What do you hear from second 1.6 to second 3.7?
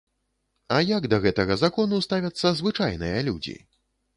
закону ставяцца звычайныя людзі?